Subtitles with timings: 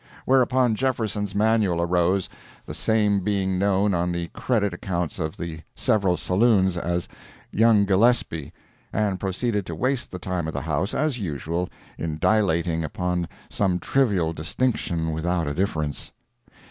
[0.25, 2.27] Whereupon Jefferson's Manual arose
[2.65, 7.07] the same being known on the credit accounts of the several saloons as
[7.51, 11.69] "Young Gillespie"—and proceeded to waste the time of the House, as usual,
[11.99, 16.11] in dilating upon some trivial distinction without a difference.